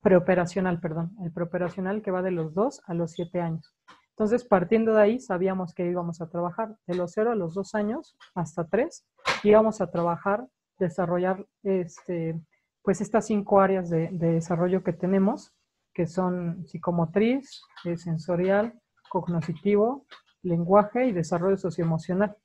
[0.02, 3.74] preoperacional, perdón, el preoperacional que va de los 2 a los 7 años.
[4.10, 7.74] Entonces, partiendo de ahí, sabíamos que íbamos a trabajar de los 0 a los 2
[7.74, 9.06] años hasta 3,
[9.44, 10.46] íbamos a trabajar,
[10.78, 12.38] desarrollar este,
[12.82, 15.52] pues estas cinco áreas de, desarrollo que tenemos,
[15.94, 17.62] que son psicomotriz,
[17.96, 20.06] sensorial, cognitivo,
[20.42, 22.36] lenguaje y desarrollo socioemocional.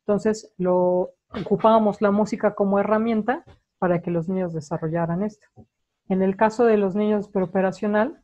[0.00, 3.44] Entonces, lo ocupábamos la música como herramienta
[3.78, 5.46] para que los niños desarrollaran esto.
[6.08, 8.22] En el caso de los niños preoperacional,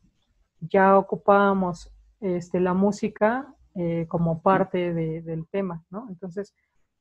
[0.59, 6.07] ya ocupábamos este, la música eh, como parte del tema, ¿no?
[6.09, 6.53] Entonces,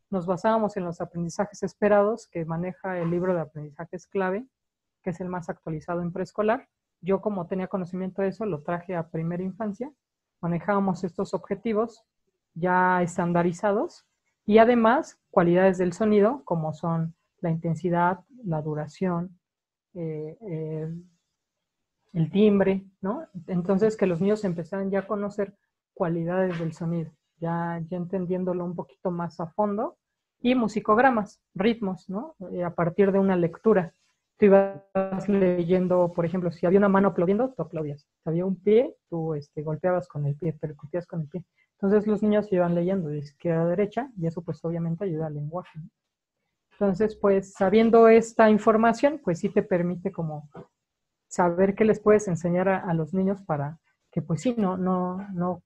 [0.08, 4.46] nos basábamos en los aprendizajes esperados que maneja el libro de aprendizajes clave,
[5.02, 6.68] que es el más actualizado en preescolar.
[7.00, 9.92] Yo, como tenía conocimiento de eso, lo traje a primera infancia.
[10.40, 12.02] Manejábamos estos objetivos
[12.54, 14.06] ya estandarizados
[14.46, 19.38] Y además, cualidades del sonido, como son la intensidad, la duración,
[19.94, 20.88] eh, eh,
[22.12, 23.26] el timbre, ¿no?
[23.46, 25.55] Entonces, que los niños empezaran ya a conocer
[25.94, 29.96] cualidades del sonido, ya, ya entendiéndolo un poquito más a fondo,
[30.40, 32.35] y musicogramas, ritmos, ¿no?
[32.53, 33.94] Eh, a partir de una lectura.
[34.38, 38.09] Tú ibas leyendo, por ejemplo, si había una mano aplaudiendo, tú aplaudías.
[38.22, 41.44] Si había un pie, tú este, golpeabas con el pie, percutías con el pie.
[41.82, 45.34] Entonces los niños iban leyendo de izquierda a derecha y eso pues obviamente ayuda al
[45.34, 45.80] lenguaje.
[46.72, 50.50] Entonces, pues sabiendo esta información, pues sí te permite como
[51.26, 53.78] saber qué les puedes enseñar a, los niños para
[54.10, 55.62] que pues sí, no, no, no,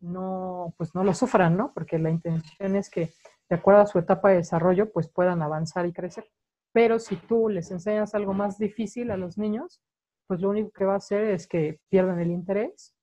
[0.00, 1.72] no, pues no lo sufran, ¿no?
[1.74, 3.12] Porque la intención es que
[3.48, 6.26] de acuerdo a su etapa de desarrollo, pues puedan avanzar y crecer.
[6.72, 9.82] Pero si tú les enseñas algo más difícil a los niños,
[10.26, 12.94] pues lo único que va a hacer es que pierdan el interés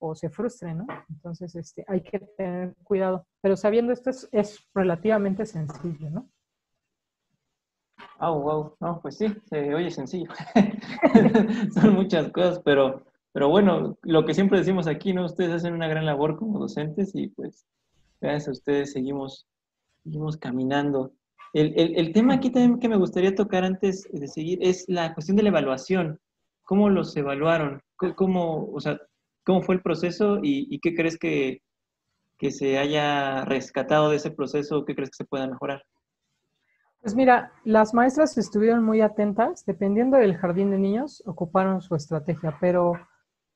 [0.00, 0.86] o se frustren, ¿no?
[1.08, 3.26] Entonces, este, hay que tener cuidado.
[3.40, 6.28] Pero sabiendo esto es, es relativamente sencillo, ¿no?
[8.18, 10.30] Oh, wow, no, pues sí, se oye sencillo.
[11.74, 15.24] Son muchas cosas, pero, pero bueno, lo que siempre decimos aquí, ¿no?
[15.24, 17.66] Ustedes hacen una gran labor como docentes y pues
[18.20, 19.46] gracias a ustedes seguimos,
[20.02, 21.12] seguimos caminando.
[21.52, 25.14] El, el, el tema aquí también que me gustaría tocar antes de seguir es la
[25.14, 26.20] cuestión de la evaluación.
[26.62, 27.82] ¿Cómo los evaluaron?
[28.16, 28.98] ¿Cómo, o sea,
[29.44, 31.62] cómo fue el proceso y, y qué crees que,
[32.38, 34.84] que se haya rescatado de ese proceso?
[34.84, 35.82] ¿Qué crees que se pueda mejorar?
[37.00, 42.58] Pues mira, las maestras estuvieron muy atentas, dependiendo del jardín de niños, ocuparon su estrategia,
[42.60, 42.92] pero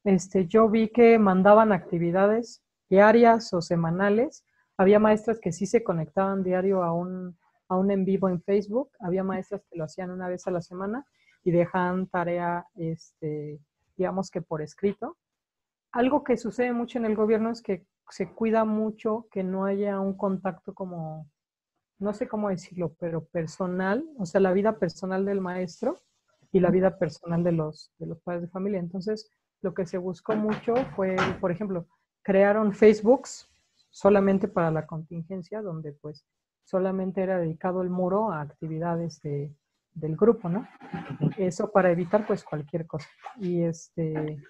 [0.04, 4.44] este, yo vi que mandaban actividades diarias o semanales.
[4.76, 7.36] Había maestras que sí se conectaban diario a un,
[7.68, 10.60] a un en vivo en Facebook, había maestras que lo hacían una vez a la
[10.60, 11.06] semana
[11.42, 13.60] y dejaban tarea, este,
[13.96, 15.16] digamos que por escrito.
[15.94, 20.00] Algo que sucede mucho en el gobierno es que se cuida mucho que no haya
[20.00, 21.30] un contacto como
[22.00, 26.00] no sé cómo decirlo, pero personal, o sea, la vida personal del maestro
[26.50, 28.80] y la vida personal de los, de los padres de familia.
[28.80, 29.30] Entonces,
[29.62, 31.86] lo que se buscó mucho fue, por ejemplo,
[32.22, 33.48] crearon Facebooks
[33.90, 36.26] solamente para la contingencia, donde pues
[36.64, 39.54] solamente era dedicado el muro a actividades de,
[39.92, 40.66] del grupo, ¿no?
[41.38, 43.08] Eso para evitar pues cualquier cosa.
[43.38, 44.42] Y este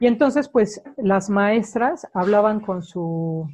[0.00, 3.48] y entonces pues las maestras hablaban con su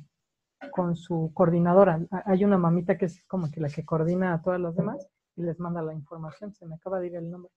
[0.70, 2.00] con su coordinadora.
[2.24, 5.42] Hay una mamita que es como que la que coordina a todas las demás y
[5.42, 6.54] les manda la información.
[6.54, 7.50] Se me acaba de ir el nombre.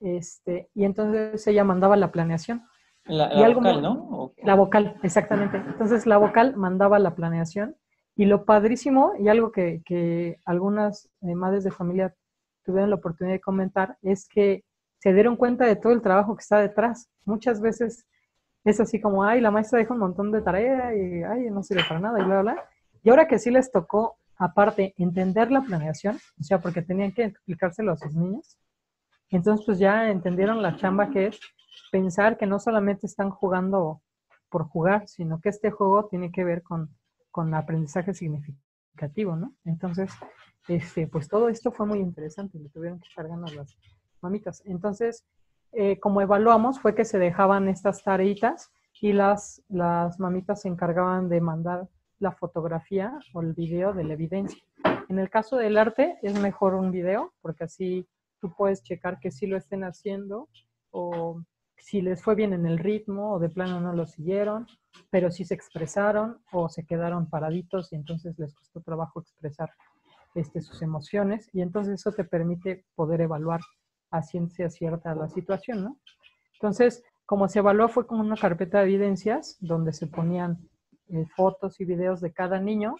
[0.00, 2.66] Este, y entonces ella mandaba la planeación.
[3.04, 4.32] La, vocal, ¿no?
[4.42, 5.58] La vocal, exactamente.
[5.58, 7.76] Entonces la vocal mandaba la planeación
[8.16, 12.14] y lo padrísimo y algo que, que algunas eh, madres de familia
[12.64, 14.64] tuvieron la oportunidad de comentar es que
[15.06, 17.08] se dieron cuenta de todo el trabajo que está detrás.
[17.24, 18.04] Muchas veces
[18.64, 21.84] es así como, ay, la maestra deja un montón de tarea y, ay, no sirve
[21.88, 22.68] para nada y bla, bla.
[23.04, 27.22] Y ahora que sí les tocó, aparte, entender la planeación, o sea, porque tenían que
[27.22, 28.58] explicárselo a sus niños,
[29.30, 31.40] entonces pues ya entendieron la chamba que es
[31.92, 34.02] pensar que no solamente están jugando
[34.50, 36.90] por jugar, sino que este juego tiene que ver con,
[37.30, 39.54] con aprendizaje significativo, ¿no?
[39.64, 40.10] Entonces,
[40.66, 43.76] este, pues todo esto fue muy interesante, le tuvieron que echar ganas las
[44.22, 44.62] mamitas.
[44.66, 45.26] Entonces,
[45.72, 51.28] eh, como evaluamos fue que se dejaban estas tareitas y las, las mamitas se encargaban
[51.28, 54.62] de mandar la fotografía o el video de la evidencia.
[55.08, 58.08] En el caso del arte es mejor un video porque así
[58.40, 60.48] tú puedes checar que sí lo estén haciendo
[60.90, 61.42] o
[61.76, 64.66] si les fue bien en el ritmo o de plano no lo siguieron,
[65.10, 69.70] pero si se expresaron o se quedaron paraditos y entonces les costó trabajo expresar
[70.34, 73.60] este, sus emociones y entonces eso te permite poder evaluar
[74.10, 75.96] a ciencia cierta la situación, ¿no?
[76.54, 80.68] Entonces, como se evaluó fue como una carpeta de evidencias donde se ponían
[81.08, 82.96] eh, fotos y videos de cada niño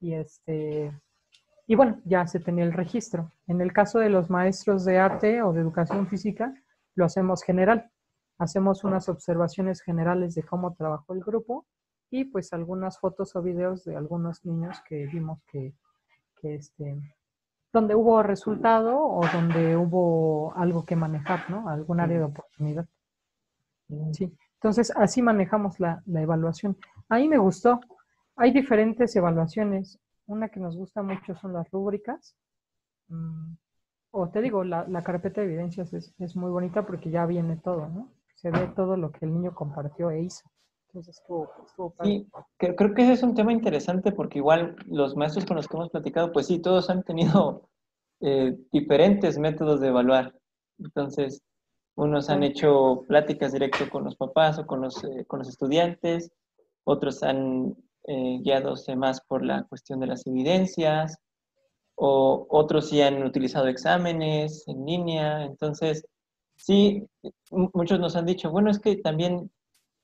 [0.00, 0.92] y este
[1.68, 3.32] y bueno, ya se tenía el registro.
[3.48, 6.54] En el caso de los maestros de arte o de educación física,
[6.94, 7.90] lo hacemos general.
[8.38, 11.66] Hacemos unas observaciones generales de cómo trabajó el grupo
[12.08, 15.74] y pues algunas fotos o videos de algunos niños que vimos que,
[16.40, 17.15] que este,
[17.72, 21.68] donde hubo resultado o donde hubo algo que manejar, ¿no?
[21.68, 22.86] Algún área de oportunidad.
[24.12, 24.32] Sí.
[24.54, 26.76] Entonces, así manejamos la, evaluación.
[27.08, 27.80] Ahí me gustó.
[28.36, 29.98] Hay diferentes evaluaciones.
[30.26, 32.36] Una que nos gusta mucho son las rúbricas.
[33.08, 33.54] Mm,
[34.10, 38.12] o te digo, la, carpeta de evidencias es, muy bonita porque ya viene todo, ¿no?
[38.34, 40.50] Se ve todo lo que el niño compartió e hizo.
[40.96, 45.44] Entonces estuvo, estuvo Sí, creo que ese es un tema interesante porque igual los maestros
[45.44, 47.68] con los que hemos platicado, pues sí, todos han tenido
[48.20, 50.34] eh, diferentes métodos de evaluar.
[50.78, 51.42] Entonces,
[51.96, 56.32] unos han hecho pláticas directo con los papás o con los, eh, con los estudiantes,
[56.84, 61.18] otros han eh, guiados más por la cuestión de las evidencias,
[61.94, 65.44] o otros sí han utilizado exámenes en línea.
[65.44, 66.06] Entonces,
[66.56, 67.06] sí,
[67.50, 69.50] muchos nos han dicho, bueno, es que también,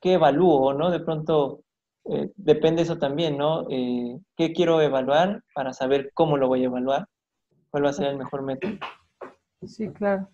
[0.03, 0.91] ¿qué evalúo, no?
[0.91, 1.63] De pronto,
[2.05, 3.67] eh, depende eso también, ¿no?
[3.71, 7.07] Eh, ¿Qué quiero evaluar para saber cómo lo voy a evaluar?
[7.71, 8.73] ¿Cuál va a ser el mejor método?
[9.65, 10.29] Sí, claro.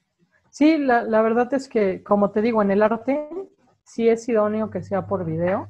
[0.50, 3.28] Sí, la, la verdad es que, como te digo, en el arte
[3.84, 5.68] sí es idóneo que sea por video.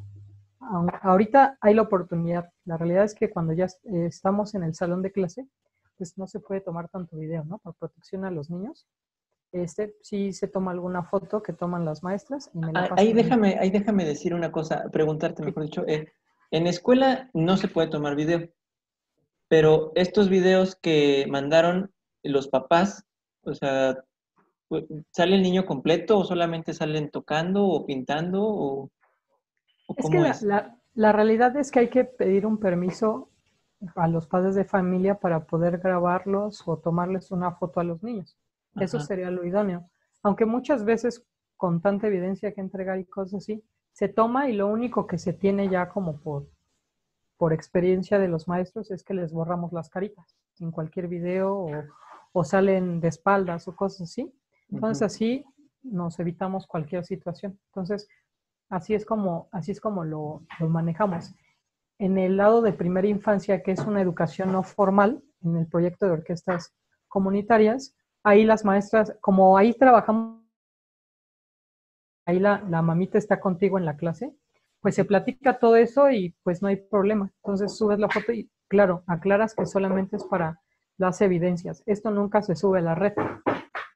[1.02, 2.50] Ahorita hay la oportunidad.
[2.64, 5.48] La realidad es que cuando ya estamos en el salón de clase,
[5.96, 7.58] pues no se puede tomar tanto video, ¿no?
[7.58, 8.86] Por protección a los niños.
[9.52, 12.50] Este, sí se toma alguna foto que toman las maestras.
[12.74, 15.84] Ah, ahí, déjame, ahí déjame decir una cosa, preguntarte, mejor dicho.
[15.86, 16.12] Eh,
[16.50, 18.48] en escuela no se puede tomar video,
[19.48, 21.90] pero estos videos que mandaron
[22.22, 23.06] los papás,
[23.42, 23.96] o sea,
[25.10, 28.42] ¿sale el niño completo o solamente salen tocando o pintando?
[28.42, 28.90] O,
[29.96, 30.46] es que
[30.94, 33.30] la, realidad es que hay que pedir un permiso
[33.94, 38.36] a los padres de familia para poder grabarlos o tomarles una foto a los niños.
[38.80, 39.88] Eso sería lo idóneo.
[40.22, 41.24] Aunque muchas veces
[41.56, 45.32] con tanta evidencia que entregar y cosas así, se toma y lo único que se
[45.32, 46.48] tiene ya como por,
[47.36, 51.70] por experiencia de los maestros es que les borramos las caritas en cualquier video o,
[52.32, 54.32] o salen de espaldas o cosas así.
[54.70, 55.44] Entonces así
[55.82, 57.58] nos evitamos cualquier situación.
[57.70, 58.08] Entonces,
[58.68, 61.34] así es como, así es como lo, lo manejamos
[61.98, 66.06] en el lado de primera infancia, que es una educación no formal, en el proyecto
[66.06, 66.74] de orquestas
[67.08, 67.96] comunitarias,
[68.28, 70.42] ahí las maestras, como ahí trabajamos,
[72.26, 74.34] ahí la, mamita está contigo en la clase,
[74.80, 77.30] pues se platica todo eso y pues no hay problema.
[77.42, 80.60] Entonces subes la foto y claro, aclaras que solamente es para
[80.98, 81.82] las evidencias.
[81.86, 83.14] Esto nunca se sube a la red.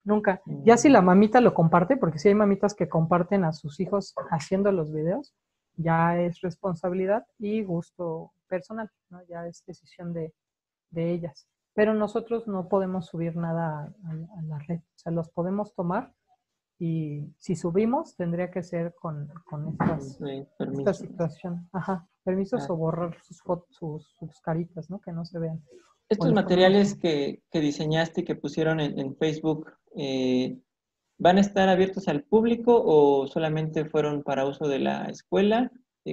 [0.04, 0.42] Nunca.
[0.64, 4.14] Ya si la mamita lo comparte, porque si hay mamitas que comparten a sus hijos
[4.30, 5.32] haciendo los videos,
[5.76, 9.22] ya es responsabilidad y gusto personal, ¿no?
[9.28, 10.32] ya es decisión de,
[10.94, 11.48] ellas.
[11.74, 16.12] Pero nosotros no podemos subir nada a, la red, o sea, los podemos tomar
[16.78, 20.20] y si subimos tendría que ser con, con estas,
[20.58, 21.68] esta situación.
[21.72, 23.38] Ajá, permisos o borrar sus,
[23.70, 25.00] sus, sus, caritas, ¿no?
[25.00, 25.62] Que no se vean.
[26.08, 30.58] Estos materiales que, que, diseñaste y que pusieron en, en Facebook, eh,
[31.22, 35.70] ¿Van a estar abiertos al público o solamente fueron para uso de la escuela?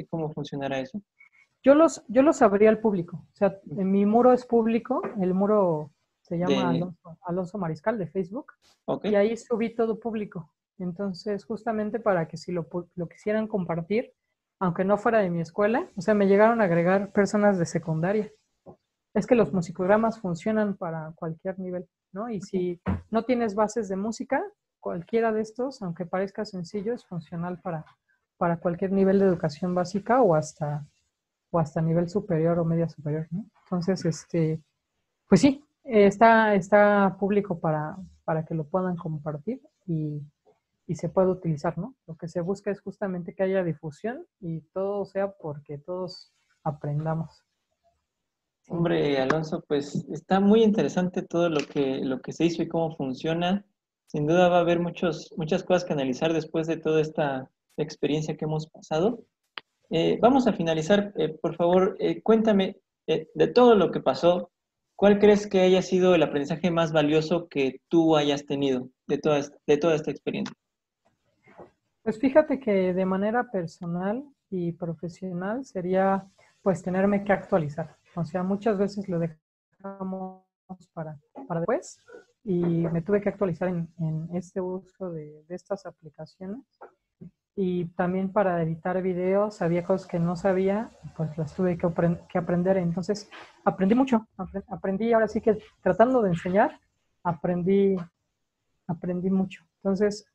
[0.08, 1.02] ¿Cómo funcionará eso?
[1.63, 3.26] Yo los, yo los abría al público.
[3.34, 5.91] O sea, mi muro es público, el muro
[6.22, 6.93] se llama
[7.24, 8.54] Alonso, Mariscal de Facebook.
[9.04, 10.52] Y ahí subí todo público.
[10.78, 14.13] Entonces, justamente para que si lo, lo, quisieran compartir,
[14.60, 18.32] aunque no fuera de mi escuela, o sea, me llegaron a agregar personas de secundaria.
[19.13, 22.30] Es que los musicogramas funcionan para cualquier nivel, ¿no?
[22.30, 24.41] Y si no tienes bases de música,
[24.80, 27.86] cualquiera de estos, aunque parezca sencillo, es funcional para,
[28.38, 30.86] para cualquier nivel de educación básica o hasta,
[31.52, 33.28] o hasta nivel superior o media superior.
[33.64, 34.62] Entonces, este,
[35.28, 40.22] pues sí, está, está público para, para que lo puedan compartir y,
[40.88, 41.96] y se pueda utilizar, ¿no?
[42.08, 46.32] Lo que se busca es justamente que haya difusión y todo sea porque todos
[46.64, 47.44] aprendamos.
[48.68, 52.96] Hombre, Alonso, pues está muy interesante todo lo que, lo que se hizo y cómo
[52.96, 53.66] funciona
[54.12, 58.36] sin duda va a haber muchos, muchas cosas que analizar después de toda esta experiencia
[58.36, 59.24] que hemos pasado.
[59.89, 61.13] Eh, vamos a finalizar.
[61.17, 64.52] Eh, por favor, eh, cuéntame de todo lo que pasó,
[64.95, 69.39] ¿cuál crees que haya sido el aprendizaje más valioso que tú hayas tenido de toda,
[69.39, 70.56] esta experiencia?
[72.04, 76.28] Pues fíjate que de manera personal y profesional sería
[76.62, 77.97] pues tenerme que actualizar.
[78.15, 80.43] O sea, muchas veces lo dejamos
[80.93, 82.04] para, para después
[82.43, 86.62] y me tuve que actualizar en, este uso de, estas aplicaciones.
[87.56, 92.78] Y también para editar videos había cosas que no sabía, pues las tuve que, aprender.
[92.78, 93.30] Entonces
[93.66, 94.28] aprendí mucho,
[94.68, 96.80] aprendí ahora sí que tratando de enseñar,
[97.24, 97.98] aprendí,
[98.88, 99.64] aprendí mucho.
[99.78, 100.26] Entonces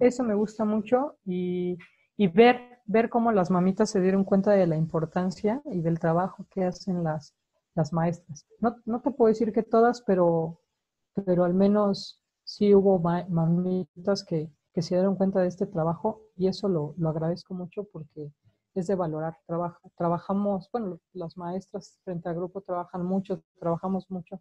[0.00, 1.78] eso me gusta mucho y,
[2.16, 6.46] y ver, ver cómo las mamitas se dieron cuenta de la importancia y del trabajo
[6.50, 7.34] que hacen las,
[7.74, 8.46] las maestras.
[8.60, 10.60] No, no te puedo decir que todas, pero
[11.14, 16.48] pero al menos sí hubo mamitas que, que se dieron cuenta de este trabajo y
[16.48, 18.32] eso lo, lo agradezco mucho porque
[18.74, 19.36] es de valorar.
[19.46, 24.40] Trabaja, trabajamos, bueno, las maestras frente al grupo trabajan mucho, trabajamos mucho.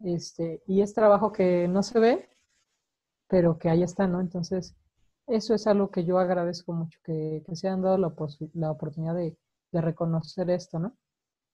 [0.00, 2.28] Este, y es trabajo que no se ve,
[3.28, 4.20] pero que ahí está, ¿no?
[4.20, 4.74] Entonces,
[5.26, 8.14] eso es algo que yo agradezco mucho, que, que se han dado la,
[8.54, 9.38] la oportunidad de,
[9.72, 10.96] de reconocer esto, ¿no?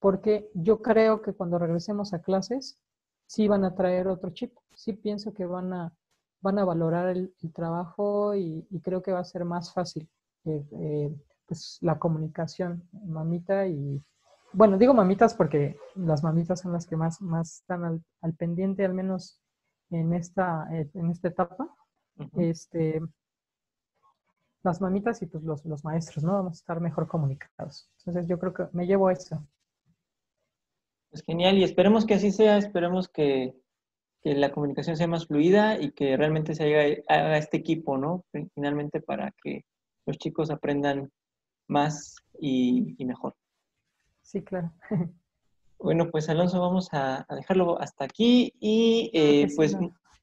[0.01, 2.79] Porque yo creo que cuando regresemos a clases,
[3.27, 4.55] sí van a traer otro chip.
[4.75, 5.95] Sí pienso que van a,
[6.41, 10.09] van a valorar el, trabajo y, creo que va a ser más fácil
[10.45, 11.15] eh, eh,
[11.47, 14.03] pues, la comunicación, mamita y,
[14.53, 18.95] bueno, digo mamitas porque las mamitas son las que más, más están al, pendiente, al
[18.95, 19.41] menos
[19.91, 21.75] en esta, eh, en esta etapa.
[22.37, 23.01] Este,
[24.63, 26.33] las mamitas y pues los, los maestros, ¿no?
[26.33, 27.89] Vamos a estar mejor comunicados.
[27.99, 29.47] Entonces yo creo que me llevo eso.
[31.11, 33.55] Pues genial, y esperemos que así sea, esperemos que,
[34.23, 38.25] la comunicación sea más fluida y que realmente se haga, este equipo, ¿no?
[38.55, 39.65] Finalmente para que
[40.07, 41.11] los chicos aprendan
[41.69, 43.35] más y, mejor.
[44.23, 44.73] Sí, claro.
[45.81, 49.77] Bueno, pues Alonso, vamos a, dejarlo hasta aquí y eh, pues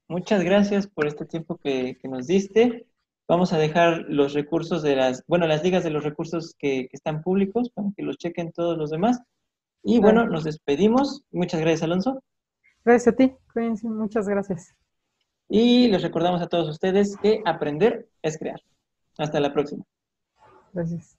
[0.06, 2.86] muchas gracias por este tiempo que, nos diste.
[3.26, 6.96] Vamos a dejar los recursos de las, bueno, las ligas de los recursos que, que
[6.96, 9.22] están públicos para que los chequen todos los demás.
[9.82, 11.22] Y bueno, nos despedimos.
[11.30, 12.22] Muchas gracias, Alonso.
[12.86, 14.72] Gracias a ti, Cuídense, muchas gracias.
[15.48, 18.60] Y les recordamos a todos ustedes que aprender es crear.
[19.18, 19.84] Hasta la próxima.
[20.72, 21.18] Gracias.